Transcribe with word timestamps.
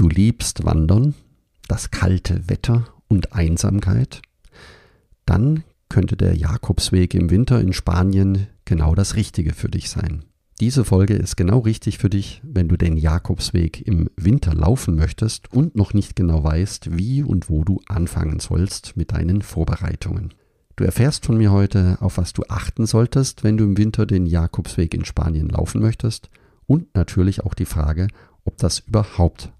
du 0.00 0.08
liebst 0.08 0.64
Wandern, 0.64 1.14
das 1.68 1.90
kalte 1.90 2.48
Wetter 2.48 2.86
und 3.08 3.34
Einsamkeit, 3.34 4.22
dann 5.26 5.62
könnte 5.90 6.16
der 6.16 6.34
Jakobsweg 6.34 7.12
im 7.12 7.28
Winter 7.28 7.60
in 7.60 7.74
Spanien 7.74 8.46
genau 8.64 8.94
das 8.94 9.14
Richtige 9.14 9.52
für 9.52 9.68
dich 9.68 9.90
sein. 9.90 10.24
Diese 10.58 10.86
Folge 10.86 11.14
ist 11.14 11.36
genau 11.36 11.58
richtig 11.58 11.98
für 11.98 12.08
dich, 12.08 12.40
wenn 12.42 12.66
du 12.66 12.78
den 12.78 12.96
Jakobsweg 12.96 13.86
im 13.86 14.08
Winter 14.16 14.54
laufen 14.54 14.94
möchtest 14.94 15.52
und 15.52 15.76
noch 15.76 15.92
nicht 15.92 16.16
genau 16.16 16.42
weißt, 16.44 16.96
wie 16.96 17.22
und 17.22 17.50
wo 17.50 17.62
du 17.62 17.82
anfangen 17.86 18.40
sollst 18.40 18.96
mit 18.96 19.12
deinen 19.12 19.42
Vorbereitungen. 19.42 20.32
Du 20.76 20.84
erfährst 20.84 21.26
von 21.26 21.36
mir 21.36 21.52
heute, 21.52 21.98
auf 22.00 22.16
was 22.16 22.32
du 22.32 22.42
achten 22.48 22.86
solltest, 22.86 23.44
wenn 23.44 23.58
du 23.58 23.64
im 23.64 23.76
Winter 23.76 24.06
den 24.06 24.24
Jakobsweg 24.24 24.94
in 24.94 25.04
Spanien 25.04 25.50
laufen 25.50 25.82
möchtest 25.82 26.30
und 26.66 26.94
natürlich 26.94 27.44
auch 27.44 27.52
die 27.52 27.66
Frage, 27.66 28.08
ob 28.44 28.56
das 28.56 28.78
überhaupt 28.78 29.52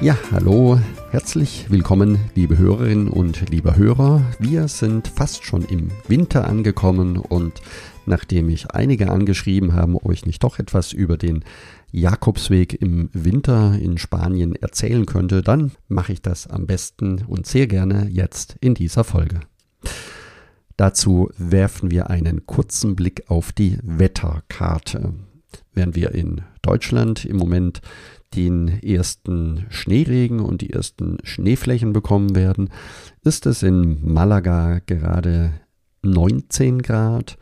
Ja, 0.00 0.16
hallo, 0.30 0.78
Herzlich 1.16 1.70
willkommen, 1.70 2.18
liebe 2.34 2.58
Hörerinnen 2.58 3.08
und 3.08 3.48
lieber 3.48 3.76
Hörer. 3.76 4.22
Wir 4.38 4.68
sind 4.68 5.08
fast 5.08 5.44
schon 5.44 5.62
im 5.62 5.90
Winter 6.08 6.46
angekommen 6.46 7.16
und 7.16 7.62
nachdem 8.04 8.48
mich 8.48 8.72
einige 8.72 9.10
angeschrieben 9.10 9.72
haben, 9.72 9.96
euch 9.96 10.26
nicht 10.26 10.42
doch 10.42 10.58
etwas 10.58 10.92
über 10.92 11.16
den 11.16 11.42
Jakobsweg 11.92 12.74
im 12.82 13.08
Winter 13.14 13.78
in 13.80 13.96
Spanien 13.96 14.56
erzählen 14.56 15.06
könnte, 15.06 15.40
dann 15.40 15.72
mache 15.88 16.12
ich 16.12 16.20
das 16.20 16.46
am 16.46 16.66
besten 16.66 17.24
und 17.26 17.46
sehr 17.46 17.66
gerne 17.66 18.08
jetzt 18.10 18.56
in 18.60 18.74
dieser 18.74 19.04
Folge. 19.04 19.40
Dazu 20.76 21.30
werfen 21.38 21.90
wir 21.90 22.10
einen 22.10 22.44
kurzen 22.44 22.94
Blick 22.94 23.22
auf 23.28 23.52
die 23.52 23.78
Wetterkarte. 23.82 25.14
Während 25.72 25.94
wir 25.94 26.14
in 26.14 26.42
Deutschland 26.62 27.24
im 27.24 27.36
Moment 27.36 27.80
den 28.34 28.68
ersten 28.82 29.66
Schneeregen 29.70 30.40
und 30.40 30.60
die 30.60 30.70
ersten 30.70 31.18
Schneeflächen 31.22 31.92
bekommen 31.92 32.34
werden, 32.34 32.70
ist 33.22 33.46
es 33.46 33.62
in 33.62 33.98
Malaga 34.02 34.80
gerade 34.84 35.52
19 36.02 36.82
Grad 36.82 37.38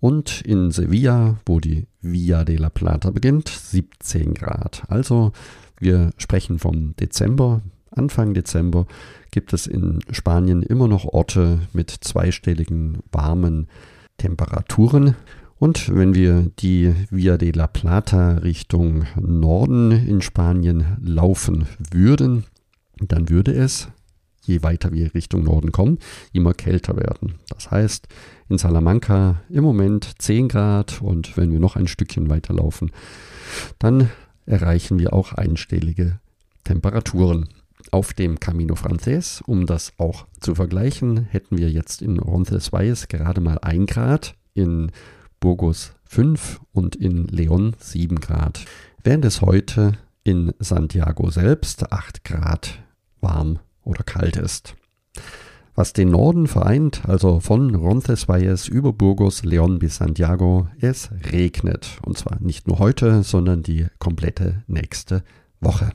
und 0.00 0.42
in 0.42 0.70
Sevilla, 0.70 1.38
wo 1.44 1.60
die 1.60 1.86
Via 2.00 2.44
de 2.44 2.56
la 2.56 2.70
Plata 2.70 3.10
beginnt, 3.10 3.48
17 3.48 4.34
Grad. 4.34 4.82
Also 4.88 5.32
wir 5.80 6.10
sprechen 6.16 6.58
vom 6.58 6.94
Dezember. 6.96 7.62
Anfang 7.90 8.34
Dezember 8.34 8.86
gibt 9.30 9.52
es 9.52 9.66
in 9.66 10.00
Spanien 10.10 10.62
immer 10.62 10.88
noch 10.88 11.04
Orte 11.04 11.60
mit 11.72 11.90
zweistelligen 11.90 12.98
warmen 13.10 13.66
Temperaturen. 14.18 15.16
Und 15.58 15.92
wenn 15.92 16.14
wir 16.14 16.50
die 16.60 16.94
Via 17.10 17.36
de 17.36 17.50
la 17.50 17.66
Plata 17.66 18.34
Richtung 18.38 19.06
Norden 19.20 19.90
in 19.90 20.22
Spanien 20.22 20.96
laufen 21.02 21.66
würden, 21.90 22.44
dann 23.00 23.28
würde 23.28 23.52
es, 23.52 23.88
je 24.44 24.62
weiter 24.62 24.92
wir 24.92 25.14
Richtung 25.14 25.42
Norden 25.42 25.72
kommen, 25.72 25.98
immer 26.32 26.54
kälter 26.54 26.96
werden. 26.96 27.34
Das 27.48 27.72
heißt, 27.72 28.06
in 28.48 28.58
Salamanca 28.58 29.42
im 29.50 29.64
Moment 29.64 30.12
10 30.18 30.48
Grad 30.48 31.02
und 31.02 31.36
wenn 31.36 31.50
wir 31.52 31.60
noch 31.60 31.74
ein 31.74 31.88
Stückchen 31.88 32.30
weiter 32.30 32.54
laufen, 32.54 32.92
dann 33.80 34.10
erreichen 34.46 34.98
wir 34.98 35.12
auch 35.12 35.32
einstellige 35.32 36.20
Temperaturen. 36.64 37.48
Auf 37.90 38.12
dem 38.12 38.38
Camino 38.38 38.74
Frances, 38.74 39.42
um 39.46 39.64
das 39.64 39.92
auch 39.98 40.26
zu 40.40 40.54
vergleichen, 40.54 41.24
hätten 41.30 41.56
wir 41.58 41.70
jetzt 41.70 42.02
in 42.02 42.18
Roncesvalles 42.18 43.08
gerade 43.08 43.40
mal 43.40 43.58
1 43.58 43.90
Grad, 43.90 44.34
in 44.52 44.90
Burgos 45.40 45.92
5 46.04 46.60
und 46.72 46.96
in 46.96 47.26
Leon 47.26 47.74
7 47.78 48.20
Grad, 48.20 48.64
während 49.02 49.24
es 49.24 49.40
heute 49.40 49.92
in 50.24 50.52
Santiago 50.58 51.30
selbst 51.30 51.92
8 51.92 52.24
Grad 52.24 52.78
warm 53.20 53.58
oder 53.82 54.02
kalt 54.02 54.36
ist. 54.36 54.74
Was 55.74 55.92
den 55.92 56.10
Norden 56.10 56.48
vereint, 56.48 57.02
also 57.06 57.38
von 57.38 57.74
Roncesvalles 57.74 58.66
über 58.66 58.92
Burgos, 58.92 59.44
Leon 59.44 59.78
bis 59.78 59.96
Santiago, 59.96 60.66
es 60.80 61.10
regnet. 61.32 61.98
Und 62.04 62.18
zwar 62.18 62.40
nicht 62.40 62.66
nur 62.66 62.80
heute, 62.80 63.22
sondern 63.22 63.62
die 63.62 63.86
komplette 64.00 64.64
nächste 64.66 65.22
Woche. 65.60 65.92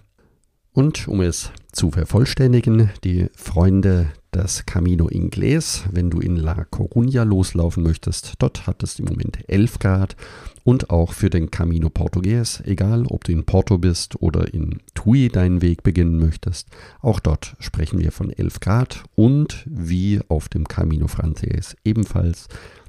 Und 0.73 1.07
um 1.07 1.22
es 1.22 1.51
zu 1.72 1.91
vervollständigen, 1.91 2.89
die 3.03 3.29
Freunde 3.35 4.09
des 4.34 4.66
Camino 4.66 5.07
Inglés, 5.07 5.84
wenn 5.91 6.09
du 6.09 6.19
in 6.19 6.35
La 6.35 6.63
Coruña 6.63 7.23
loslaufen 7.23 7.84
möchtest, 7.84 8.34
dort 8.39 8.66
hat 8.66 8.81
es 8.81 8.97
im 8.97 9.06
Moment 9.06 9.38
11 9.47 9.78
Grad 9.78 10.16
und 10.63 10.89
auch 10.89 11.13
für 11.13 11.29
den 11.29 11.51
Camino 11.51 11.91
Portugues, 11.91 12.61
egal 12.66 13.06
ob 13.06 13.23
du 13.23 13.31
in 13.31 13.45
Porto 13.45 13.78
bist 13.78 14.19
oder 14.19 14.51
in 14.51 14.81
Tui 14.95 15.28
deinen 15.28 15.61
Weg 15.61 15.84
beginnen 15.84 16.17
möchtest, 16.17 16.69
auch 17.01 17.19
dort 17.19 17.55
sprechen 17.59 18.00
wir 18.00 18.11
von 18.11 18.31
11 18.31 18.59
Grad 18.59 19.03
und 19.13 19.63
wie 19.69 20.22
auf 20.28 20.50
dem 20.50 20.67
Camino 20.67 21.07
Frances 21.07 21.75
ebenfalls 21.85 22.47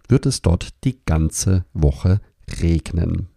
wird 0.09 0.25
es 0.25 0.41
dort 0.41 0.71
die 0.85 0.99
ganze 1.05 1.67
Woche 1.75 2.23
regnen. 2.63 3.29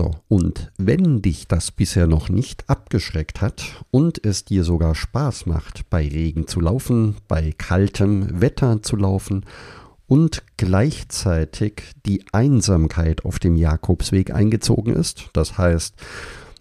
So, 0.00 0.12
und 0.28 0.72
wenn 0.78 1.20
dich 1.20 1.46
das 1.46 1.70
bisher 1.70 2.06
noch 2.06 2.30
nicht 2.30 2.70
abgeschreckt 2.70 3.42
hat 3.42 3.84
und 3.90 4.24
es 4.24 4.46
dir 4.46 4.64
sogar 4.64 4.94
Spaß 4.94 5.44
macht, 5.44 5.90
bei 5.90 6.08
Regen 6.08 6.46
zu 6.46 6.58
laufen, 6.58 7.16
bei 7.28 7.52
kaltem 7.52 8.40
Wetter 8.40 8.82
zu 8.82 8.96
laufen 8.96 9.44
und 10.06 10.42
gleichzeitig 10.56 11.82
die 12.06 12.24
Einsamkeit 12.32 13.26
auf 13.26 13.38
dem 13.38 13.56
Jakobsweg 13.56 14.32
eingezogen 14.32 14.94
ist, 14.96 15.28
das 15.34 15.58
heißt, 15.58 15.96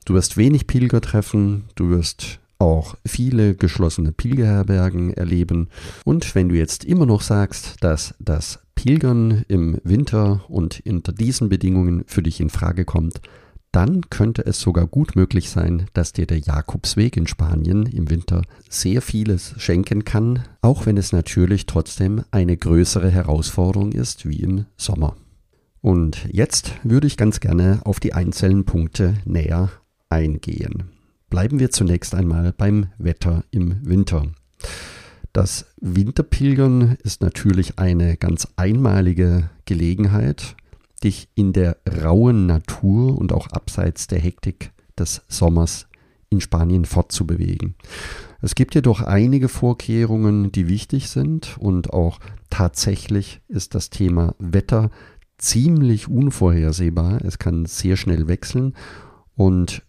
du 0.04 0.16
wirst 0.16 0.36
wenig 0.36 0.68
Pilger 0.68 1.00
treffen, 1.00 1.64
du 1.76 1.92
wirst 1.92 2.42
auch 2.60 2.96
viele 3.06 3.56
geschlossene 3.56 4.12
Pilgerherbergen 4.12 5.14
erleben. 5.14 5.70
Und 6.06 6.36
wenn 6.36 6.50
du 6.50 6.56
jetzt 6.56 6.84
immer 6.84 7.06
noch 7.06 7.22
sagst, 7.22 7.78
dass 7.82 8.14
das 8.20 8.60
Pilgern 8.76 9.44
im 9.48 9.80
Winter 9.84 10.46
und 10.48 10.82
unter 10.86 11.12
diesen 11.12 11.50
Bedingungen 11.50 12.04
für 12.06 12.22
dich 12.22 12.40
in 12.40 12.50
Frage 12.50 12.86
kommt, 12.86 13.22
dann 13.72 14.10
könnte 14.10 14.46
es 14.46 14.60
sogar 14.60 14.88
gut 14.88 15.16
möglich 15.16 15.50
sein, 15.50 15.86
dass 15.94 16.14
dir 16.14 16.26
der 16.26 16.40
Jakobsweg 16.40 17.16
in 17.18 17.28
Spanien 17.28 17.86
im 17.86 18.10
Winter 18.10 18.42
sehr 18.68 19.02
vieles 19.02 19.54
schenken 19.58 20.06
kann, 20.06 20.44
auch 20.62 20.86
wenn 20.86 20.98
es 20.98 21.12
natürlich 21.12 21.66
trotzdem 21.66 22.24
eine 22.32 22.58
größere 22.58 23.10
Herausforderung 23.10 23.92
ist 23.92 24.28
wie 24.28 24.42
im 24.42 24.66
Sommer. 24.76 25.16
Und 25.82 26.28
jetzt 26.32 26.74
würde 26.84 27.08
ich 27.08 27.16
ganz 27.16 27.40
gerne 27.40 27.82
auf 27.86 28.00
die 28.00 28.14
einzelnen 28.14 28.66
Punkte 28.66 29.16
näher 29.26 29.70
eingehen. 30.10 30.99
Bleiben 31.30 31.60
wir 31.60 31.70
zunächst 31.70 32.16
einmal 32.16 32.54
beim 32.54 32.88
Wetter 32.98 33.44
im 33.52 33.86
Winter. 33.86 34.28
Das 35.32 35.68
Winterpilgern 35.80 36.98
ist 37.04 37.22
natürlich 37.22 37.78
eine 37.78 38.18
ganz 38.18 38.48
einmalige 38.56 39.52
Gelegenheit, 39.66 40.56
dich 41.04 41.30
in 41.36 41.54
der 41.54 41.78
rauen 42.04 42.48
Natur 42.48 43.18
und 43.18 43.32
auch 43.32 43.48
abseits 43.48 44.08
der 44.08 44.20
Hektik 44.20 44.72
des 44.98 45.22
Sommers 45.28 45.88
in 46.32 46.42
Spanien 46.42 46.86
fortzubewegen. 46.86 47.76
Es 48.42 48.56
gibt 48.56 48.74
jedoch 48.74 49.02
einige 49.02 49.50
Vorkehrungen, 49.50 50.52
die 50.52 50.68
wichtig 50.68 51.10
sind 51.10 51.58
und 51.60 51.94
auch 51.94 52.20
tatsächlich 52.50 53.42
ist 53.48 53.76
das 53.76 53.92
Thema 53.92 54.34
Wetter 54.40 54.90
ziemlich 55.38 56.08
unvorhersehbar. 56.08 57.24
Es 57.24 57.38
kann 57.38 57.66
sehr 57.66 57.98
schnell 57.98 58.28
wechseln 58.28 58.74
und 59.36 59.84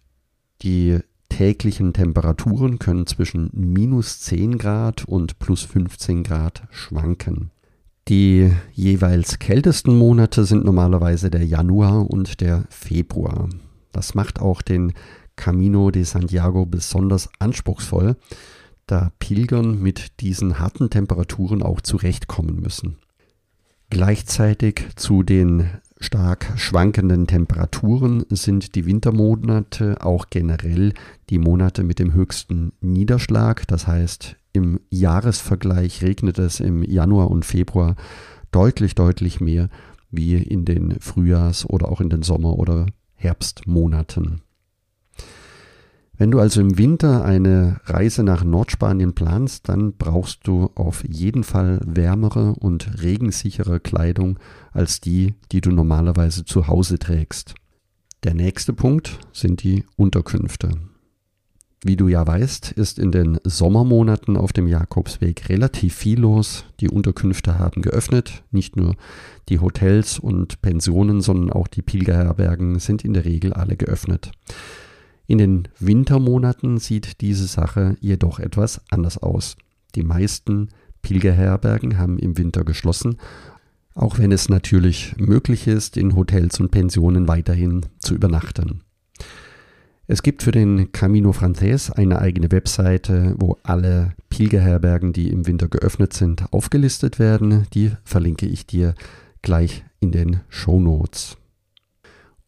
die 0.61 0.99
täglichen 1.41 1.91
Temperaturen 1.91 2.77
können 2.77 3.07
zwischen 3.07 3.49
minus 3.51 4.19
10 4.19 4.59
Grad 4.59 5.05
und 5.05 5.39
plus 5.39 5.63
15 5.63 6.21
Grad 6.21 6.67
schwanken. 6.69 7.49
Die 8.07 8.51
jeweils 8.73 9.39
kältesten 9.39 9.97
Monate 9.97 10.45
sind 10.45 10.65
normalerweise 10.65 11.31
der 11.31 11.43
Januar 11.43 12.07
und 12.11 12.41
der 12.41 12.65
Februar. 12.69 13.49
Das 13.91 14.13
macht 14.13 14.39
auch 14.39 14.61
den 14.61 14.93
Camino 15.35 15.89
de 15.89 16.03
Santiago 16.03 16.67
besonders 16.67 17.27
anspruchsvoll, 17.39 18.17
da 18.85 19.11
Pilgern 19.17 19.81
mit 19.81 20.21
diesen 20.21 20.59
harten 20.59 20.91
Temperaturen 20.91 21.63
auch 21.63 21.81
zurechtkommen 21.81 22.57
müssen. 22.57 22.97
Gleichzeitig 23.89 24.89
zu 24.95 25.23
den 25.23 25.71
stark 26.01 26.51
schwankenden 26.57 27.27
Temperaturen 27.27 28.25
sind 28.29 28.75
die 28.75 28.85
Wintermonate 28.85 30.01
auch 30.01 30.25
generell 30.29 30.93
die 31.29 31.39
Monate 31.39 31.83
mit 31.83 31.99
dem 31.99 32.13
höchsten 32.13 32.73
Niederschlag. 32.81 33.67
Das 33.67 33.87
heißt, 33.87 34.35
im 34.51 34.79
Jahresvergleich 34.89 36.01
regnet 36.01 36.39
es 36.39 36.59
im 36.59 36.83
Januar 36.83 37.31
und 37.31 37.45
Februar 37.45 37.95
deutlich, 38.51 38.95
deutlich 38.95 39.39
mehr 39.39 39.69
wie 40.09 40.35
in 40.35 40.65
den 40.65 40.99
Frühjahrs- 40.99 41.65
oder 41.65 41.89
auch 41.89 42.01
in 42.01 42.09
den 42.09 42.23
Sommer- 42.23 42.57
oder 42.57 42.87
Herbstmonaten. 43.15 44.41
Wenn 46.21 46.29
du 46.29 46.39
also 46.39 46.61
im 46.61 46.77
Winter 46.77 47.25
eine 47.25 47.81
Reise 47.85 48.21
nach 48.21 48.43
Nordspanien 48.43 49.15
planst, 49.15 49.67
dann 49.69 49.93
brauchst 49.93 50.45
du 50.45 50.69
auf 50.75 51.03
jeden 51.03 51.43
Fall 51.43 51.81
wärmere 51.83 52.53
und 52.59 53.01
regensichere 53.01 53.79
Kleidung 53.79 54.37
als 54.71 55.01
die, 55.01 55.33
die 55.51 55.61
du 55.61 55.71
normalerweise 55.71 56.45
zu 56.45 56.67
Hause 56.67 56.99
trägst. 56.99 57.55
Der 58.23 58.35
nächste 58.35 58.71
Punkt 58.71 59.17
sind 59.33 59.63
die 59.63 59.83
Unterkünfte. 59.95 60.69
Wie 61.83 61.95
du 61.95 62.07
ja 62.07 62.27
weißt, 62.27 62.71
ist 62.73 62.99
in 62.99 63.11
den 63.11 63.39
Sommermonaten 63.43 64.37
auf 64.37 64.53
dem 64.53 64.67
Jakobsweg 64.67 65.49
relativ 65.49 65.95
viel 65.95 66.19
los. 66.19 66.65
Die 66.81 66.89
Unterkünfte 66.89 67.57
haben 67.57 67.81
geöffnet. 67.81 68.43
Nicht 68.51 68.75
nur 68.75 68.93
die 69.49 69.57
Hotels 69.57 70.19
und 70.19 70.61
Pensionen, 70.61 71.21
sondern 71.21 71.49
auch 71.49 71.67
die 71.67 71.81
Pilgerherbergen 71.81 72.77
sind 72.77 73.03
in 73.03 73.13
der 73.13 73.25
Regel 73.25 73.53
alle 73.53 73.75
geöffnet. 73.75 74.31
In 75.31 75.37
den 75.37 75.69
Wintermonaten 75.79 76.77
sieht 76.77 77.21
diese 77.21 77.47
Sache 77.47 77.95
jedoch 78.01 78.39
etwas 78.39 78.81
anders 78.89 79.17
aus. 79.17 79.55
Die 79.95 80.03
meisten 80.03 80.67
Pilgerherbergen 81.03 81.97
haben 81.97 82.19
im 82.19 82.37
Winter 82.37 82.65
geschlossen, 82.65 83.15
auch 83.95 84.17
wenn 84.17 84.33
es 84.33 84.49
natürlich 84.49 85.15
möglich 85.17 85.67
ist, 85.67 85.95
in 85.95 86.17
Hotels 86.17 86.59
und 86.59 86.71
Pensionen 86.71 87.29
weiterhin 87.29 87.85
zu 87.99 88.13
übernachten. 88.13 88.81
Es 90.05 90.21
gibt 90.21 90.43
für 90.43 90.51
den 90.51 90.91
Camino 90.91 91.31
Frances 91.31 91.89
eine 91.89 92.19
eigene 92.19 92.51
Webseite, 92.51 93.35
wo 93.39 93.57
alle 93.63 94.11
Pilgerherbergen, 94.29 95.13
die 95.13 95.29
im 95.29 95.47
Winter 95.47 95.69
geöffnet 95.69 96.11
sind, 96.11 96.51
aufgelistet 96.51 97.19
werden. 97.19 97.67
Die 97.73 97.93
verlinke 98.03 98.47
ich 98.47 98.67
dir 98.67 98.95
gleich 99.41 99.85
in 100.01 100.11
den 100.11 100.41
Show 100.49 100.81
Notes. 100.81 101.37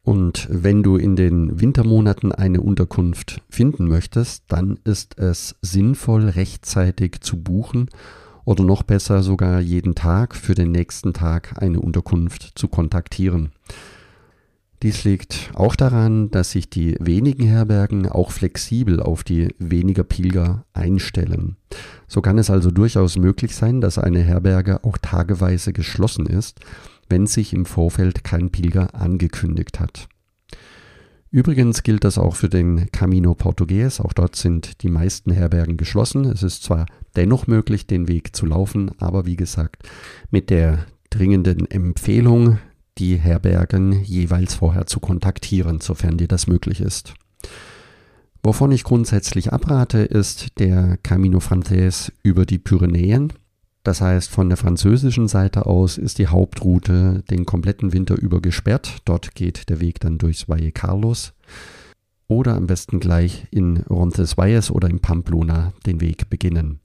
Und 0.03 0.47
wenn 0.51 0.83
du 0.83 0.97
in 0.97 1.15
den 1.15 1.61
Wintermonaten 1.61 2.33
eine 2.33 2.59
Unterkunft 2.59 3.41
finden 3.49 3.87
möchtest, 3.87 4.43
dann 4.49 4.77
ist 4.83 5.17
es 5.17 5.55
sinnvoll, 5.61 6.27
rechtzeitig 6.27 7.21
zu 7.21 7.41
buchen 7.41 7.89
oder 8.43 8.65
noch 8.65 8.83
besser 8.83 9.23
sogar 9.23 9.61
jeden 9.61 9.95
Tag 9.95 10.35
für 10.35 10.55
den 10.55 10.71
nächsten 10.71 11.13
Tag 11.13 11.61
eine 11.61 11.79
Unterkunft 11.79 12.51
zu 12.55 12.67
kontaktieren. 12.67 13.53
Dies 14.83 15.03
liegt 15.03 15.51
auch 15.55 15.75
daran, 15.75 16.29
dass 16.29 16.51
sich 16.51 16.69
die 16.69 16.95
wenigen 16.99 17.47
Herbergen 17.47 18.07
auch 18.07 18.31
flexibel 18.31 18.99
auf 18.99 19.23
die 19.23 19.55
weniger 19.57 20.03
Pilger 20.03 20.65
einstellen. 20.73 21.55
So 22.07 22.21
kann 22.21 22.37
es 22.37 22.49
also 22.49 22.69
durchaus 22.69 23.17
möglich 23.17 23.55
sein, 23.55 23.81
dass 23.81 23.97
eine 23.97 24.19
Herberge 24.19 24.83
auch 24.83 24.97
tageweise 24.97 25.73
geschlossen 25.73 26.27
ist 26.27 26.59
wenn 27.09 27.27
sich 27.27 27.53
im 27.53 27.65
Vorfeld 27.65 28.23
kein 28.23 28.49
Pilger 28.49 28.95
angekündigt 28.95 29.79
hat. 29.79 30.07
Übrigens 31.29 31.81
gilt 31.83 32.03
das 32.03 32.17
auch 32.17 32.35
für 32.35 32.49
den 32.49 32.91
Camino 32.91 33.33
Portugues. 33.33 33.99
Auch 33.99 34.13
dort 34.13 34.35
sind 34.35 34.83
die 34.83 34.89
meisten 34.89 35.31
Herbergen 35.31 35.77
geschlossen. 35.77 36.25
Es 36.25 36.43
ist 36.43 36.63
zwar 36.63 36.85
dennoch 37.15 37.47
möglich, 37.47 37.87
den 37.87 38.07
Weg 38.07 38.35
zu 38.35 38.45
laufen, 38.45 38.91
aber 38.99 39.25
wie 39.25 39.35
gesagt, 39.35 39.87
mit 40.29 40.49
der 40.51 40.85
dringenden 41.09 41.69
Empfehlung, 41.69 42.59
die 42.97 43.17
Herbergen 43.17 44.03
jeweils 44.03 44.53
vorher 44.55 44.85
zu 44.85 44.99
kontaktieren, 44.99 45.81
sofern 45.81 46.17
dir 46.17 46.27
das 46.27 46.47
möglich 46.47 46.81
ist. 46.81 47.13
Wovon 48.43 48.71
ich 48.71 48.83
grundsätzlich 48.83 49.53
abrate, 49.53 49.99
ist 49.99 50.59
der 50.59 50.97
Camino 51.01 51.39
Frances 51.39 52.11
über 52.23 52.45
die 52.45 52.59
Pyrenäen. 52.59 53.31
Das 53.83 54.01
heißt, 54.01 54.29
von 54.29 54.49
der 54.49 54.57
französischen 54.57 55.27
Seite 55.27 55.65
aus 55.65 55.97
ist 55.97 56.17
die 56.17 56.27
Hauptroute 56.27 57.23
den 57.29 57.45
kompletten 57.45 57.93
Winter 57.93 58.15
über 58.15 58.41
gesperrt. 58.41 58.97
Dort 59.05 59.33
geht 59.35 59.69
der 59.69 59.79
Weg 59.79 59.99
dann 60.01 60.17
durchs 60.17 60.47
Valle 60.49 60.71
Carlos. 60.71 61.33
Oder 62.27 62.55
am 62.55 62.67
besten 62.67 62.99
gleich 62.99 63.47
in 63.51 63.77
Roncesvalles 63.77 64.71
oder 64.71 64.89
in 64.89 64.99
Pamplona 64.99 65.73
den 65.85 66.01
Weg 66.01 66.29
beginnen. 66.29 66.79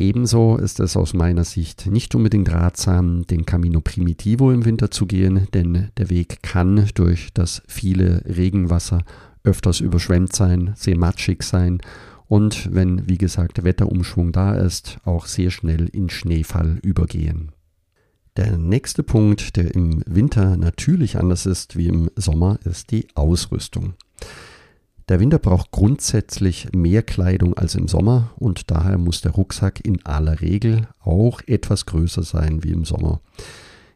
Ebenso 0.00 0.56
ist 0.56 0.78
es 0.78 0.96
aus 0.96 1.12
meiner 1.12 1.42
Sicht 1.42 1.86
nicht 1.86 2.14
unbedingt 2.14 2.52
ratsam, 2.52 3.26
den 3.26 3.44
Camino 3.44 3.80
Primitivo 3.80 4.52
im 4.52 4.64
Winter 4.64 4.92
zu 4.92 5.06
gehen, 5.06 5.48
denn 5.52 5.88
der 5.96 6.08
Weg 6.08 6.40
kann 6.40 6.88
durch 6.94 7.30
das 7.34 7.62
viele 7.66 8.22
Regenwasser 8.24 9.02
öfters 9.42 9.80
überschwemmt 9.80 10.32
sein, 10.36 10.72
sehr 10.76 10.96
matschig 10.96 11.42
sein 11.42 11.80
und 12.28 12.72
wenn, 12.72 13.08
wie 13.08 13.18
gesagt, 13.18 13.64
Wetterumschwung 13.64 14.30
da 14.30 14.54
ist, 14.54 14.98
auch 15.04 15.26
sehr 15.26 15.50
schnell 15.50 15.88
in 15.88 16.10
Schneefall 16.10 16.78
übergehen. 16.82 17.50
Der 18.36 18.56
nächste 18.56 19.02
Punkt, 19.02 19.56
der 19.56 19.74
im 19.74 20.04
Winter 20.06 20.56
natürlich 20.56 21.18
anders 21.18 21.44
ist 21.44 21.76
wie 21.76 21.88
im 21.88 22.08
Sommer, 22.14 22.60
ist 22.64 22.92
die 22.92 23.08
Ausrüstung. 23.16 23.94
Der 25.08 25.20
Winter 25.20 25.38
braucht 25.38 25.70
grundsätzlich 25.70 26.68
mehr 26.74 27.02
Kleidung 27.02 27.56
als 27.56 27.74
im 27.74 27.88
Sommer 27.88 28.30
und 28.36 28.70
daher 28.70 28.98
muss 28.98 29.22
der 29.22 29.32
Rucksack 29.32 29.82
in 29.82 30.04
aller 30.04 30.42
Regel 30.42 30.86
auch 31.00 31.40
etwas 31.46 31.86
größer 31.86 32.22
sein 32.22 32.62
wie 32.62 32.72
im 32.72 32.84
Sommer. 32.84 33.22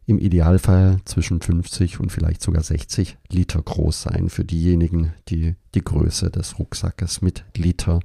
Im 0.07 0.19
Idealfall 0.19 1.01
zwischen 1.05 1.43
50 1.43 2.01
und 2.01 2.11
vielleicht 2.11 2.43
sogar 2.43 2.63
60 2.63 3.19
Liter 3.29 3.61
groß 3.61 4.03
sein 4.03 4.31
für 4.31 4.45
diejenigen, 4.45 5.13
die 5.29 5.55
die 5.75 5.85
Größe 5.85 6.31
des 6.31 6.59
Rucksackes 6.59 7.21
mit 7.21 7.45
Liter 7.55 8.01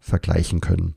vergleichen 0.00 0.60
können. 0.60 0.96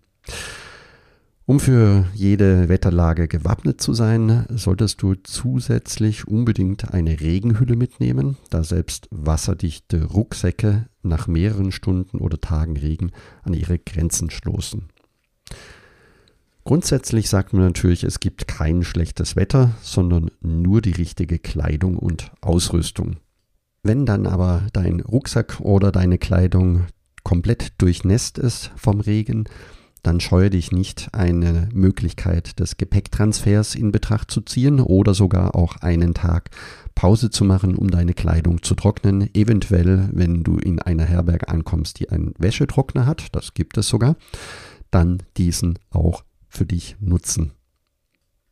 Um 1.52 1.60
für 1.60 2.06
jede 2.14 2.70
Wetterlage 2.70 3.28
gewappnet 3.28 3.82
zu 3.82 3.94
sein, 3.94 4.46
solltest 4.56 5.02
du 5.02 5.16
zusätzlich 5.16 6.26
unbedingt 6.26 6.94
eine 6.94 7.20
Regenhülle 7.20 7.76
mitnehmen, 7.76 8.38
da 8.50 8.64
selbst 8.64 9.10
wasserdichte 9.12 10.06
Rucksäcke 10.06 10.88
nach 11.04 11.28
mehreren 11.28 11.74
Stunden 11.74 12.20
oder 12.20 12.40
Tagen 12.40 12.78
Regen 12.78 13.12
an 13.44 13.52
ihre 13.52 13.80
Grenzen 13.80 14.30
stoßen. 14.30 14.88
Grundsätzlich 16.64 17.28
sagt 17.28 17.52
man 17.52 17.64
natürlich, 17.64 18.06
es 18.06 18.22
gibt 18.22 18.48
kein 18.48 18.82
schlechtes 18.84 19.36
Wetter, 19.36 19.72
sondern 19.82 20.32
nur 20.40 20.82
die 20.82 20.94
richtige 20.94 21.38
Kleidung 21.38 21.98
und 21.98 22.32
Ausrüstung. 22.40 23.18
Wenn 23.84 24.06
dann 24.06 24.26
aber 24.26 24.68
dein 24.72 25.02
Rucksack 25.02 25.60
oder 25.60 25.92
deine 25.92 26.18
Kleidung 26.18 26.86
komplett 27.26 27.74
durchnässt 27.82 28.38
ist 28.38 28.72
vom 28.78 29.02
Regen, 29.02 29.50
dann 30.04 30.20
scheue 30.20 30.50
dich 30.50 30.72
nicht, 30.72 31.10
eine 31.14 31.70
Möglichkeit 31.74 32.60
des 32.60 32.78
Gepäcktransfers 32.78 33.76
in 33.76 33.92
Betracht 33.92 34.32
zu 34.32 34.42
ziehen 34.42 34.80
oder 34.80 35.14
sogar 35.14 35.56
auch 35.56 35.78
einen 35.78 36.14
Tag 36.14 36.50
Pause 36.96 37.30
zu 37.30 37.46
machen, 37.46 37.76
um 37.76 37.92
deine 37.92 38.14
Kleidung 38.14 38.64
zu 38.64 38.76
trocknen. 38.76 39.30
Eventuell, 39.34 40.10
wenn 40.12 40.44
du 40.44 40.58
in 40.58 40.80
einer 40.80 41.06
Herberge 41.06 41.50
ankommst, 41.50 42.00
die 42.00 42.10
einen 42.10 42.34
Wäschetrockner 42.38 43.06
hat, 43.06 43.28
das 43.34 43.54
gibt 43.54 43.78
es 43.78 43.88
sogar, 43.88 44.16
dann 44.90 45.24
diesen 45.38 45.78
auch 45.90 46.24
für 46.48 46.66
dich 46.66 46.96
nutzen. 47.00 47.54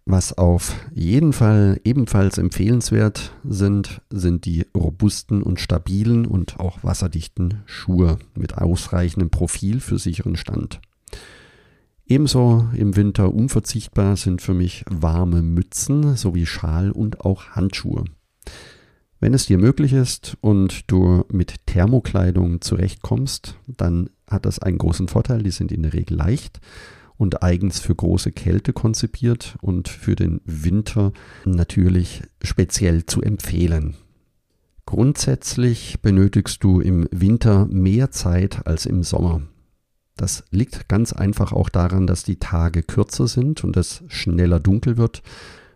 Was 0.05 0.35
auf 0.35 0.75
jeden 0.91 1.33
Fall 1.33 1.79
ebenfalls 1.83 2.39
empfehlenswert 2.39 3.31
sind, 3.43 4.01
sind 4.09 4.45
die 4.45 4.65
robusten 4.75 5.43
und 5.43 5.59
stabilen 5.59 6.25
und 6.25 6.59
auch 6.59 6.83
wasserdichten 6.83 7.61
Schuhe 7.67 8.17
mit 8.33 8.57
ausreichendem 8.57 9.29
Profil 9.29 9.79
für 9.79 9.99
sicheren 9.99 10.35
Stand. 10.35 10.81
Ebenso 12.09 12.67
im 12.73 12.95
Winter 12.95 13.31
unverzichtbar 13.31 14.15
sind 14.15 14.41
für 14.41 14.55
mich 14.55 14.83
warme 14.89 15.43
Mützen 15.43 16.15
sowie 16.15 16.47
Schal 16.47 16.89
und 16.89 17.21
auch 17.21 17.51
Handschuhe. 17.51 18.03
Wenn 19.19 19.35
es 19.35 19.45
dir 19.45 19.59
möglich 19.59 19.93
ist 19.93 20.35
und 20.41 20.89
du 20.89 21.23
mit 21.31 21.67
Thermokleidung 21.67 22.61
zurechtkommst, 22.61 23.59
dann 23.67 24.09
hat 24.27 24.47
das 24.47 24.57
einen 24.57 24.79
großen 24.79 25.07
Vorteil, 25.07 25.43
die 25.43 25.51
sind 25.51 25.71
in 25.71 25.83
der 25.83 25.93
Regel 25.93 26.17
leicht 26.17 26.59
und 27.15 27.43
eigens 27.43 27.79
für 27.79 27.93
große 27.93 28.31
Kälte 28.31 28.73
konzipiert 28.73 29.57
und 29.61 29.87
für 29.87 30.15
den 30.15 30.41
Winter 30.45 31.13
natürlich 31.45 32.23
speziell 32.41 33.05
zu 33.05 33.21
empfehlen. 33.21 33.97
Grundsätzlich 34.87 36.01
benötigst 36.01 36.63
du 36.63 36.79
im 36.79 37.07
Winter 37.11 37.67
mehr 37.67 38.09
Zeit 38.09 38.65
als 38.65 38.87
im 38.87 39.03
Sommer. 39.03 39.43
Das 40.19 40.43
liegt 40.51 40.89
ganz 40.89 41.13
einfach 41.13 41.53
auch 41.53 41.69
daran, 41.69 42.05
dass 42.05 42.25
die 42.25 42.35
Tage 42.35 42.83
kürzer 42.83 43.25
sind 43.25 43.63
und 43.63 43.77
es 43.77 44.03
schneller 44.09 44.59
dunkel 44.59 44.97
wird, 44.97 45.23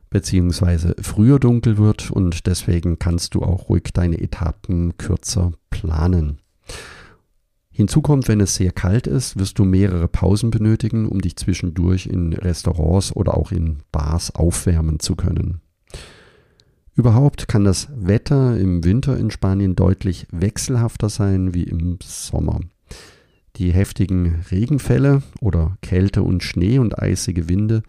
beziehungsweise 0.10 0.98
früher 1.02 1.40
dunkel 1.40 1.78
wird 1.78 2.12
und 2.12 2.46
deswegen 2.46 3.00
kannst 3.00 3.36
du 3.36 3.42
auch 3.42 3.70
ruhig 3.70 3.92
deine 3.94 4.20
Etappen 4.20 4.98
kürzer 4.98 5.54
planen. 5.70 6.40
Hinzu 7.72 8.02
kommt, 8.02 8.28
wenn 8.28 8.42
es 8.42 8.56
sehr 8.56 8.74
kalt 8.74 9.08
ist, 9.08 9.40
wirst 9.40 9.60
du 9.60 9.64
mehrere 9.64 10.10
Pausen 10.10 10.52
benötigen, 10.52 11.08
um 11.08 11.22
dich 11.22 11.38
zwischendurch 11.38 12.08
in 12.08 12.34
Restaurants 12.34 13.16
oder 13.16 13.38
auch 13.38 13.54
in 13.54 13.78
Bars 13.94 14.36
aufwärmen 14.36 15.00
zu 15.00 15.16
können. 15.16 15.62
Überhaupt 16.96 17.48
kann 17.48 17.64
das 17.64 17.88
Wetter 17.96 18.58
im 18.58 18.84
Winter 18.84 19.18
in 19.18 19.32
Spanien 19.32 19.78
deutlich 19.78 20.28
wechselhafter 20.32 21.08
sein 21.08 21.54
wie 21.54 21.64
im 21.64 21.98
Sommer. 22.04 22.60
Die 23.58 23.72
heftigen 23.72 24.44
Regenfälle 24.50 25.22
oder 25.40 25.78
Kälte 25.82 26.24
und 26.24 26.44
Schnee 26.44 26.80
und 26.80 26.98
eisige 26.98 27.48
Winde 27.48 27.84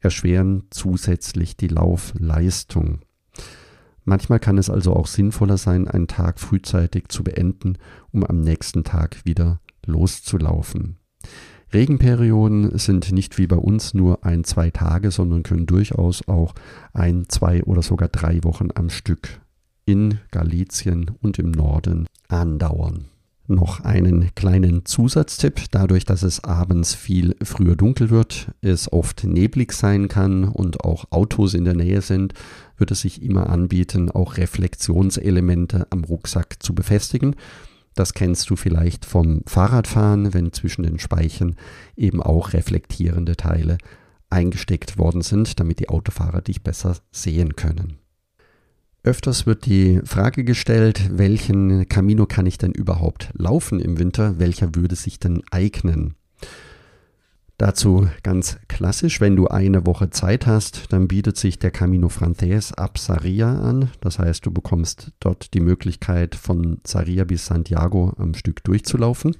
erschweren 0.00 0.64
zusätzlich 0.70 1.56
die 1.56 1.68
Laufleistung. 1.68 3.00
Manchmal 4.04 4.38
kann 4.38 4.58
es 4.58 4.70
also 4.70 4.94
auch 4.94 5.06
sinnvoller 5.06 5.56
sein, 5.56 5.88
einen 5.88 6.06
Tag 6.06 6.38
frühzeitig 6.38 7.08
zu 7.08 7.24
beenden, 7.24 7.78
um 8.12 8.24
am 8.24 8.40
nächsten 8.40 8.84
Tag 8.84 9.24
wieder 9.24 9.60
loszulaufen. 9.84 10.98
Regenperioden 11.72 12.78
sind 12.78 13.10
nicht 13.10 13.38
wie 13.38 13.48
bei 13.48 13.56
uns 13.56 13.94
nur 13.94 14.24
ein, 14.24 14.44
zwei 14.44 14.70
Tage, 14.70 15.10
sondern 15.10 15.42
können 15.42 15.66
durchaus 15.66 16.28
auch 16.28 16.54
ein, 16.92 17.24
zwei 17.28 17.64
oder 17.64 17.82
sogar 17.82 18.08
drei 18.08 18.44
Wochen 18.44 18.68
am 18.74 18.90
Stück 18.90 19.40
in 19.86 20.18
Galizien 20.30 21.10
und 21.20 21.38
im 21.38 21.50
Norden 21.50 22.06
andauern. 22.28 23.06
Noch 23.48 23.80
einen 23.80 24.34
kleinen 24.34 24.84
Zusatztipp. 24.84 25.66
Dadurch, 25.70 26.04
dass 26.04 26.24
es 26.24 26.42
abends 26.42 26.94
viel 26.94 27.36
früher 27.42 27.76
dunkel 27.76 28.10
wird, 28.10 28.52
es 28.60 28.92
oft 28.92 29.22
neblig 29.22 29.72
sein 29.72 30.08
kann 30.08 30.44
und 30.44 30.84
auch 30.84 31.04
Autos 31.10 31.54
in 31.54 31.64
der 31.64 31.76
Nähe 31.76 32.02
sind, 32.02 32.34
wird 32.76 32.90
es 32.90 33.02
sich 33.02 33.22
immer 33.22 33.48
anbieten, 33.48 34.10
auch 34.10 34.36
Reflexionselemente 34.36 35.86
am 35.90 36.02
Rucksack 36.02 36.56
zu 36.60 36.74
befestigen. 36.74 37.36
Das 37.94 38.14
kennst 38.14 38.50
du 38.50 38.56
vielleicht 38.56 39.04
vom 39.04 39.42
Fahrradfahren, 39.46 40.34
wenn 40.34 40.52
zwischen 40.52 40.82
den 40.82 40.98
Speichen 40.98 41.54
eben 41.96 42.22
auch 42.22 42.52
reflektierende 42.52 43.36
Teile 43.36 43.78
eingesteckt 44.28 44.98
worden 44.98 45.22
sind, 45.22 45.60
damit 45.60 45.78
die 45.78 45.88
Autofahrer 45.88 46.42
dich 46.42 46.62
besser 46.62 46.96
sehen 47.12 47.54
können. 47.54 47.98
Öfters 49.06 49.46
wird 49.46 49.66
die 49.66 50.00
Frage 50.04 50.42
gestellt, 50.42 51.10
welchen 51.12 51.88
Camino 51.88 52.26
kann 52.26 52.44
ich 52.44 52.58
denn 52.58 52.72
überhaupt 52.72 53.30
laufen 53.34 53.78
im 53.78 54.00
Winter? 54.00 54.40
Welcher 54.40 54.74
würde 54.74 54.96
sich 54.96 55.20
denn 55.20 55.44
eignen? 55.52 56.16
Dazu 57.56 58.08
ganz 58.24 58.58
klassisch, 58.66 59.20
wenn 59.20 59.36
du 59.36 59.46
eine 59.46 59.86
Woche 59.86 60.10
Zeit 60.10 60.48
hast, 60.48 60.92
dann 60.92 61.06
bietet 61.06 61.36
sich 61.36 61.60
der 61.60 61.70
Camino 61.70 62.08
Frances 62.08 62.72
ab 62.72 62.98
Saria 62.98 63.60
an. 63.60 63.90
Das 64.00 64.18
heißt, 64.18 64.44
du 64.44 64.50
bekommst 64.50 65.12
dort 65.20 65.54
die 65.54 65.60
Möglichkeit, 65.60 66.34
von 66.34 66.80
Saria 66.84 67.22
bis 67.22 67.46
Santiago 67.46 68.12
am 68.18 68.34
Stück 68.34 68.64
durchzulaufen. 68.64 69.36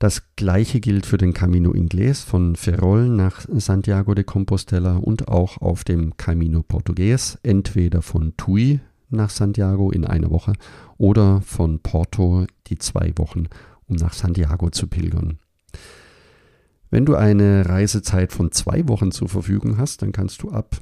Das 0.00 0.22
gleiche 0.34 0.80
gilt 0.80 1.04
für 1.04 1.18
den 1.18 1.34
Camino 1.34 1.72
Inglés 1.72 2.24
von 2.24 2.56
Ferrol 2.56 3.06
nach 3.10 3.46
Santiago 3.52 4.14
de 4.14 4.24
Compostela 4.24 4.96
und 4.96 5.28
auch 5.28 5.58
auf 5.58 5.84
dem 5.84 6.16
Camino 6.16 6.62
Portugues, 6.62 7.38
entweder 7.42 8.00
von 8.00 8.34
Tui 8.38 8.80
nach 9.10 9.28
Santiago 9.28 9.90
in 9.90 10.06
einer 10.06 10.30
Woche 10.30 10.54
oder 10.96 11.42
von 11.42 11.80
Porto 11.80 12.46
die 12.68 12.78
zwei 12.78 13.12
Wochen, 13.16 13.48
um 13.88 13.96
nach 13.96 14.14
Santiago 14.14 14.70
zu 14.70 14.86
pilgern. 14.86 15.38
Wenn 16.88 17.04
du 17.04 17.14
eine 17.14 17.68
Reisezeit 17.68 18.32
von 18.32 18.52
zwei 18.52 18.88
Wochen 18.88 19.12
zur 19.12 19.28
Verfügung 19.28 19.76
hast, 19.76 20.00
dann 20.00 20.12
kannst 20.12 20.40
du 20.40 20.50
ab 20.50 20.80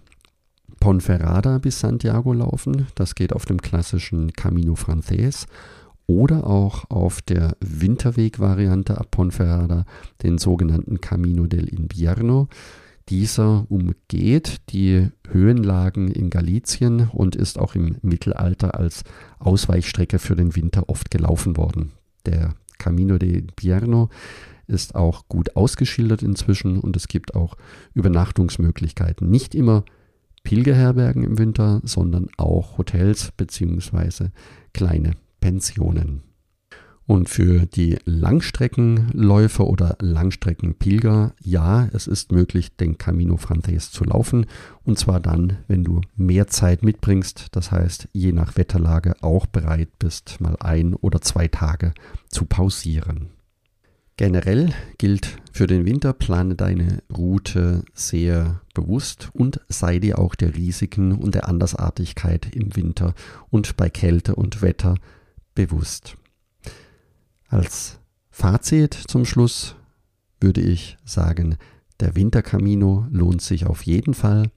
Ponferrada 0.79 1.59
bis 1.59 1.81
Santiago 1.81 2.33
laufen. 2.33 2.87
Das 2.95 3.17
geht 3.17 3.33
auf 3.33 3.47
dem 3.47 3.61
klassischen 3.61 4.33
Camino 4.33 4.77
Frances 4.77 5.49
oder 6.09 6.47
auch 6.47 6.91
auf 6.91 7.23
der 7.23 7.57
Winterweg-Variante 7.61 8.99
ab 8.99 9.11
Ponferrada, 9.13 9.85
den 10.23 10.39
sogenannten 10.39 11.01
Camino 11.01 11.47
del 11.47 11.69
Invierno. 11.69 12.49
Dieser 13.11 13.67
umgeht 13.71 14.57
die 14.71 15.09
Höhenlagen 15.31 16.09
in 16.09 16.31
Galizien 16.31 17.09
und 17.13 17.37
ist 17.37 17.59
auch 17.59 17.75
im 17.75 17.97
Mittelalter 18.03 18.75
als 18.75 19.05
Ausweichstrecke 19.39 20.19
für 20.19 20.35
den 20.35 20.57
Winter 20.57 20.89
oft 20.89 21.11
gelaufen 21.11 21.57
worden. 21.57 21.93
Der 22.27 22.55
Camino 22.79 23.19
del 23.19 23.37
Invierno 23.37 24.09
ist 24.67 24.95
auch 24.95 25.29
gut 25.29 25.57
ausgeschildert 25.57 26.23
inzwischen 26.23 26.79
und 26.79 26.97
es 26.97 27.09
gibt 27.09 27.35
auch 27.35 27.57
Übernachtungsmöglichkeiten. 27.95 29.29
Nicht 29.31 29.55
immer 29.55 29.85
Pilgerherbergen 30.43 31.23
im 31.23 31.39
Winter, 31.39 31.81
sondern 31.85 32.29
auch 32.39 32.79
Hotels 32.79 33.33
bzw. 33.37 34.29
kleine 34.73 35.13
Pensionen. 35.41 36.23
Und 37.09 37.31
für 37.31 37.65
die 37.65 37.97
Langstreckenläufer 38.05 39.67
oder 39.67 39.97
Langstreckenpilger, 39.99 41.35
ja, 41.41 41.89
es 41.95 42.07
ist 42.07 42.33
möglich, 42.33 42.77
den 42.77 42.99
Camino 42.99 43.39
Frances 43.39 43.91
zu 43.91 44.05
laufen. 44.05 44.45
Und 44.85 44.99
zwar 44.99 45.19
dann, 45.19 45.57
wenn 45.69 45.85
du 45.85 46.03
mehr 46.17 46.49
Zeit 46.49 46.83
mitbringst. 46.83 47.47
Das 47.53 47.73
heißt, 47.73 48.11
je 48.13 48.33
nach 48.33 48.59
Wetterlage 48.59 49.15
auch 49.23 49.47
bereit 49.47 49.89
bist, 49.99 50.43
mal 50.43 50.57
ein 50.61 50.95
oder 50.95 51.23
zwei 51.23 51.49
Tage 51.49 51.95
zu 52.29 52.45
pausieren. 52.45 53.31
Generell 54.19 54.75
gilt 54.99 55.39
für 55.53 55.67
den 55.69 55.87
Winter, 55.87 56.13
plane 56.13 56.57
deine 56.57 57.03
Route 57.17 57.85
sehr 57.95 58.61
bewusst 58.75 59.31
und 59.33 59.61
sei 59.69 59.99
dir 60.01 60.19
auch 60.19 60.35
der 60.35 60.57
Risiken 60.57 61.13
und 61.13 61.37
der 61.37 61.49
Andersartigkeit 61.49 62.55
im 62.55 62.77
Winter 62.77 63.15
und 63.49 63.77
bei 63.77 63.89
Kälte 63.89 64.35
und 64.35 64.61
Wetter. 64.61 64.97
Als 67.49 67.99
Fazit 68.31 68.95
zum 68.95 69.25
Schluss 69.25 69.75
würde 70.41 70.61
ich 70.61 70.97
sagen, 71.05 71.57
der 71.99 72.15
Wintercamino 72.15 73.07
lohnt 73.11 73.43
sich 73.43 73.67
auf 73.67 73.83
jeden 73.83 74.15
Fall, 74.15 74.51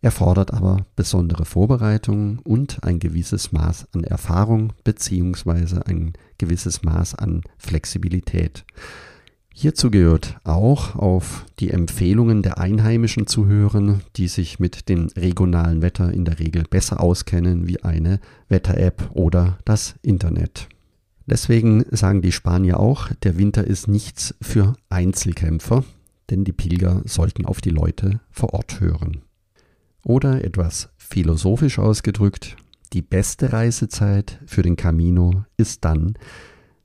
erfordert 0.00 0.54
aber 0.54 0.86
besondere 0.96 1.44
Vorbereitung 1.44 2.38
und 2.38 2.82
ein 2.82 2.98
gewisses 2.98 3.52
Maß 3.52 3.88
an 3.92 4.04
Erfahrung 4.04 4.72
bzw. 4.84 5.82
ein 5.84 6.14
gewisses 6.38 6.82
Maß 6.82 7.14
an 7.16 7.42
Flexibilität. 7.58 8.64
Hierzu 9.54 9.90
gehört 9.90 10.36
auch 10.44 10.96
auf 10.96 11.44
die 11.58 11.70
Empfehlungen 11.70 12.42
der 12.42 12.58
Einheimischen 12.58 13.26
zu 13.26 13.46
hören, 13.46 14.00
die 14.16 14.28
sich 14.28 14.58
mit 14.58 14.88
dem 14.88 15.08
regionalen 15.16 15.82
Wetter 15.82 16.12
in 16.12 16.24
der 16.24 16.38
Regel 16.38 16.64
besser 16.68 17.00
auskennen 17.00 17.68
wie 17.68 17.82
eine 17.82 18.18
Wetter-App 18.48 19.10
oder 19.12 19.58
das 19.64 19.94
Internet. 20.02 20.68
Deswegen 21.26 21.84
sagen 21.90 22.22
die 22.22 22.32
Spanier 22.32 22.80
auch, 22.80 23.10
der 23.22 23.38
Winter 23.38 23.64
ist 23.64 23.88
nichts 23.88 24.34
für 24.40 24.74
Einzelkämpfer, 24.88 25.84
denn 26.30 26.44
die 26.44 26.52
Pilger 26.52 27.02
sollten 27.04 27.44
auf 27.44 27.60
die 27.60 27.70
Leute 27.70 28.20
vor 28.30 28.54
Ort 28.54 28.80
hören. 28.80 29.22
Oder 30.04 30.44
etwas 30.44 30.88
philosophisch 30.96 31.78
ausgedrückt, 31.78 32.56
die 32.92 33.02
beste 33.02 33.52
Reisezeit 33.52 34.40
für 34.46 34.62
den 34.62 34.76
Camino 34.76 35.44
ist 35.56 35.84
dann, 35.84 36.14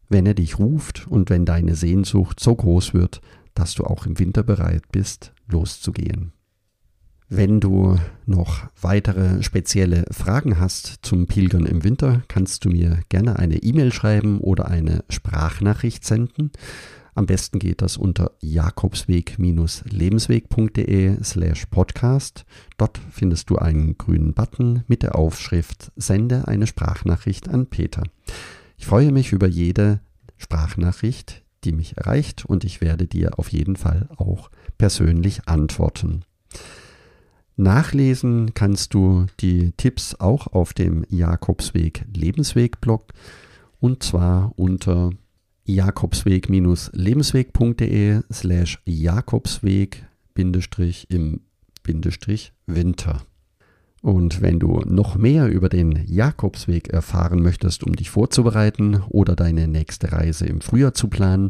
wenn 0.09 0.25
er 0.25 0.33
dich 0.33 0.59
ruft 0.59 1.07
und 1.07 1.29
wenn 1.29 1.45
deine 1.45 1.75
Sehnsucht 1.75 2.39
so 2.39 2.55
groß 2.55 2.93
wird, 2.93 3.21
dass 3.53 3.73
du 3.73 3.83
auch 3.83 4.05
im 4.05 4.19
Winter 4.19 4.43
bereit 4.43 4.83
bist, 4.91 5.33
loszugehen. 5.47 6.31
Wenn 7.29 7.59
du 7.59 7.97
noch 8.25 8.69
weitere 8.79 9.43
spezielle 9.43 10.05
Fragen 10.11 10.61
hast 10.61 10.99
zum 11.01 11.27
Pilgern 11.27 11.65
im 11.65 11.83
Winter, 11.83 12.21
kannst 12.29 12.63
du 12.63 12.69
mir 12.69 13.01
gerne 13.09 13.37
eine 13.37 13.57
E-Mail 13.57 13.91
schreiben 13.91 14.39
oder 14.39 14.69
eine 14.69 15.03
Sprachnachricht 15.09 16.05
senden. 16.05 16.53
Am 17.15 17.25
besten 17.25 17.59
geht 17.59 17.81
das 17.81 17.97
unter 17.97 18.31
jakobsweg-lebensweg.de 18.41 21.21
slash 21.21 21.65
podcast. 21.65 22.45
Dort 22.77 22.97
findest 23.09 23.49
du 23.49 23.57
einen 23.57 23.97
grünen 23.97 24.33
Button 24.33 24.85
mit 24.87 25.03
der 25.03 25.15
Aufschrift 25.15 25.91
Sende 25.97 26.47
eine 26.47 26.65
Sprachnachricht 26.65 27.49
an 27.49 27.65
Peter. 27.65 28.03
Ich 28.77 28.85
freue 28.85 29.11
mich 29.11 29.33
über 29.33 29.47
jede 29.47 29.99
Sprachnachricht, 30.37 31.43
die 31.63 31.71
mich 31.71 31.97
erreicht 31.97 32.45
und 32.45 32.63
ich 32.63 32.81
werde 32.81 33.07
dir 33.07 33.39
auf 33.39 33.49
jeden 33.49 33.75
Fall 33.75 34.07
auch 34.17 34.51
persönlich 34.77 35.47
antworten. 35.47 36.23
Nachlesen 37.55 38.53
kannst 38.53 38.93
du 38.93 39.25
die 39.39 39.71
Tipps 39.77 40.13
auch 40.15 40.45
auf 40.47 40.73
dem 40.73 41.05
Jakobsweg 41.09 42.05
Lebensweg 42.15 42.81
Blog 42.81 43.13
und 43.79 44.03
zwar 44.03 44.51
unter 44.57 45.11
jakobsweg-lebensweg.de 45.65 48.21
slash 48.31 48.79
jakobsweg 48.85 50.05
im 50.35 51.41
Bindestrich 51.83 52.53
Winter. 52.67 53.23
Und 54.01 54.41
wenn 54.41 54.59
du 54.59 54.81
noch 54.85 55.15
mehr 55.15 55.47
über 55.47 55.69
den 55.69 56.03
Jakobsweg 56.05 56.89
erfahren 56.89 57.41
möchtest, 57.41 57.83
um 57.83 57.95
dich 57.95 58.09
vorzubereiten 58.09 59.01
oder 59.09 59.35
deine 59.35 59.67
nächste 59.67 60.11
Reise 60.11 60.45
im 60.45 60.61
Frühjahr 60.61 60.93
zu 60.93 61.07
planen, 61.07 61.49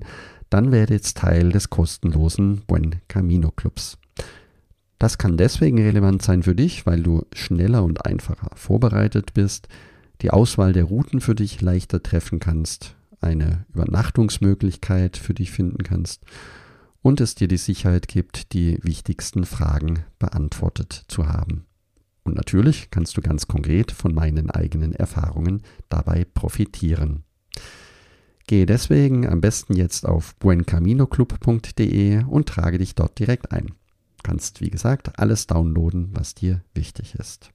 dann 0.50 0.72
werde 0.72 0.94
jetzt 0.94 1.18
Teil 1.18 1.50
des 1.50 1.70
kostenlosen 1.70 2.62
Buen 2.68 2.96
Camino 3.08 3.52
Clubs. 3.52 3.98
Das 4.98 5.18
kann 5.18 5.38
deswegen 5.38 5.80
relevant 5.80 6.22
sein 6.22 6.44
für 6.44 6.56
dich, 6.56 6.86
weil 6.86 7.04
du 7.04 7.24
schneller 7.34 7.84
und 7.84 8.06
einfacher 8.06 8.50
vorbereitet 8.56 9.34
bist, 9.34 9.68
die 10.22 10.32
Auswahl 10.32 10.74
der 10.74 10.86
Routen 10.86 11.22
für 11.22 11.36
dich 11.36 11.62
leichter 11.62 12.02
treffen 12.02 12.40
kannst, 12.40 12.96
eine 13.22 13.66
Übernachtungsmöglichkeit 13.74 15.18
für 15.18 15.34
dich 15.34 15.52
finden 15.52 15.84
kannst 15.84 16.24
und 17.02 17.22
es 17.22 17.36
dir 17.36 17.48
die 17.48 17.58
Sicherheit 17.58 18.08
gibt, 18.08 18.54
die 18.54 18.80
wichtigsten 18.82 19.46
Fragen 19.46 20.00
beantwortet 20.18 21.06
zu 21.08 21.28
haben. 21.28 21.66
Und 22.28 22.36
natürlich 22.36 22.92
kannst 22.92 23.16
du 23.16 23.22
ganz 23.22 23.48
konkret 23.48 23.94
von 23.94 24.14
meinen 24.14 24.50
eigenen 24.50 24.94
Erfahrungen 24.94 25.62
dabei 25.88 26.26
profitieren. 26.26 27.24
Gehe 28.48 28.66
deswegen 28.66 29.26
am 29.28 29.40
besten 29.40 29.76
jetzt 29.76 30.06
auf 30.06 30.36
buencaminoclub.de 30.36 32.26
und 32.26 32.50
trage 32.50 32.80
dich 32.80 32.96
dort 32.96 33.18
direkt 33.18 33.54
ein. 33.54 33.72
Kannst, 34.24 34.60
wie 34.60 34.70
gesagt, 34.70 35.18
alles 35.20 35.48
downloaden, 35.48 36.10
was 36.12 36.36
dir 36.36 36.62
wichtig 36.74 37.16
ist. 37.16 37.52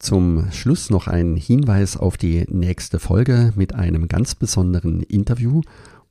Zum 0.00 0.50
Schluss 0.50 0.90
noch 0.90 1.06
ein 1.06 1.36
Hinweis 1.36 1.96
auf 1.96 2.16
die 2.16 2.46
nächste 2.48 2.98
Folge 2.98 3.52
mit 3.54 3.76
einem 3.76 4.08
ganz 4.08 4.34
besonderen 4.34 5.02
Interview. 5.02 5.60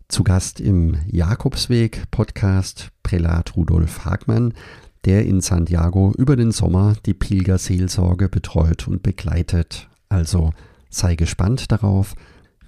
Zu 0.07 0.23
Gast 0.23 0.61
im 0.61 0.95
Jakobsweg 1.05 2.09
Podcast 2.11 2.91
Prälat 3.03 3.57
Rudolf 3.57 4.05
Hagmann, 4.05 4.53
der 5.05 5.25
in 5.25 5.41
Santiago 5.41 6.13
über 6.17 6.35
den 6.35 6.51
Sommer 6.51 6.95
die 7.05 7.13
Pilgerseelsorge 7.13 8.29
betreut 8.29 8.87
und 8.87 9.03
begleitet. 9.03 9.87
Also 10.09 10.51
sei 10.89 11.15
gespannt 11.15 11.71
darauf, 11.71 12.15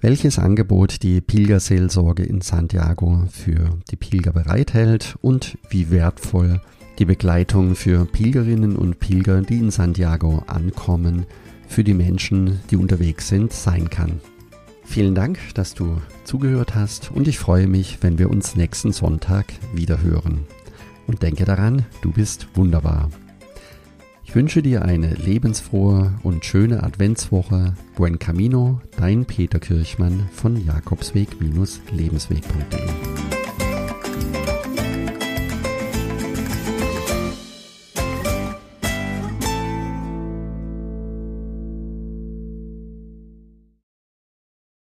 welches 0.00 0.38
Angebot 0.38 1.02
die 1.02 1.20
Pilgerseelsorge 1.20 2.24
in 2.24 2.40
Santiago 2.40 3.24
für 3.30 3.78
die 3.90 3.96
Pilger 3.96 4.32
bereithält 4.32 5.16
und 5.20 5.56
wie 5.70 5.90
wertvoll 5.90 6.60
die 6.98 7.04
Begleitung 7.04 7.74
für 7.74 8.04
Pilgerinnen 8.04 8.76
und 8.76 8.98
Pilger, 8.98 9.42
die 9.42 9.58
in 9.58 9.70
Santiago 9.70 10.42
ankommen, 10.46 11.26
für 11.68 11.84
die 11.84 11.94
Menschen, 11.94 12.60
die 12.70 12.76
unterwegs 12.76 13.28
sind, 13.28 13.52
sein 13.52 13.88
kann. 13.88 14.20
Vielen 14.84 15.14
Dank, 15.14 15.38
dass 15.54 15.74
du 15.74 15.96
zugehört 16.24 16.74
hast 16.74 17.10
und 17.12 17.28
ich 17.28 17.38
freue 17.38 17.66
mich, 17.66 17.98
wenn 18.02 18.18
wir 18.18 18.28
uns 18.28 18.56
nächsten 18.56 18.92
Sonntag 18.92 19.52
wieder 19.72 20.02
hören. 20.02 20.46
Und 21.06 21.22
denke 21.22 21.44
daran, 21.44 21.84
du 22.00 22.12
bist 22.12 22.48
wunderbar. 22.54 23.10
Ich 24.24 24.34
wünsche 24.34 24.62
dir 24.62 24.82
eine 24.82 25.12
lebensfrohe 25.12 26.14
und 26.22 26.42
schöne 26.44 26.82
Adventswoche. 26.82 27.74
Buen 27.96 28.18
Camino, 28.18 28.80
dein 28.96 29.26
Peter 29.26 29.58
Kirchmann 29.58 30.28
von 30.32 30.64
Jakobsweg-lebensweg.de. 30.64 33.11